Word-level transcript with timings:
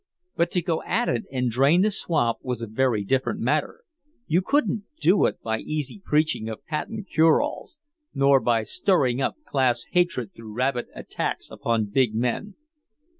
But 0.35 0.49
to 0.53 0.63
go 0.63 0.81
at 0.81 1.09
it 1.09 1.25
and 1.31 1.47
drain 1.51 1.83
the 1.83 1.91
swamp 1.91 2.39
was 2.41 2.63
a 2.63 2.67
very 2.67 3.03
different 3.03 3.39
matter. 3.39 3.81
You 4.25 4.41
couldn't 4.41 4.85
do 4.99 5.27
it 5.27 5.39
by 5.43 5.59
easy 5.59 6.01
preaching 6.03 6.49
of 6.49 6.65
patent 6.65 7.07
cure 7.07 7.39
alls, 7.39 7.77
nor 8.11 8.39
by 8.39 8.63
stirring 8.63 9.21
up 9.21 9.35
class 9.45 9.85
hatred 9.91 10.33
through 10.33 10.55
rabid 10.57 10.87
attacks 10.95 11.51
upon 11.51 11.91
big 11.91 12.15
men. 12.15 12.55